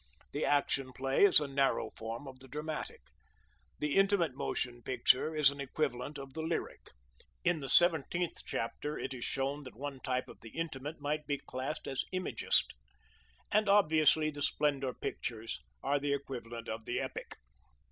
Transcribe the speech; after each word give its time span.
The 0.31 0.43
Action 0.43 0.93
Play 0.93 1.25
is 1.25 1.39
a 1.39 1.47
narrow 1.47 1.91
form 1.91 2.27
of 2.27 2.39
the 2.39 2.47
dramatic. 2.47 3.01
The 3.77 3.95
Intimate 3.97 4.33
Motion 4.33 4.81
Picture 4.81 5.35
is 5.35 5.51
an 5.51 5.61
equivalent 5.61 6.17
of 6.17 6.33
the 6.33 6.41
lyric. 6.41 6.87
In 7.43 7.59
the 7.59 7.69
seventeenth 7.69 8.37
chapter 8.43 8.97
it 8.97 9.13
is 9.13 9.23
shown 9.23 9.61
that 9.65 9.75
one 9.75 9.99
type 9.99 10.27
of 10.27 10.41
the 10.41 10.57
Intimate 10.57 10.99
might 10.99 11.27
be 11.27 11.37
classed 11.37 11.87
as 11.87 12.03
imagist. 12.11 12.73
And 13.51 13.69
obviously 13.69 14.31
the 14.31 14.41
Splendor 14.41 14.95
Pictures 14.95 15.61
are 15.83 15.99
the 15.99 16.13
equivalent 16.15 16.67
of 16.67 16.85
the 16.85 16.99
epic. 16.99 17.35